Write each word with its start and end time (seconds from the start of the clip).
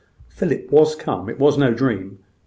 Philip 0.29 0.71
was 0.71 0.95
come 0.95 1.29
it 1.29 1.37
was 1.37 1.59
no 1.59 1.75
dream. 1.75 2.23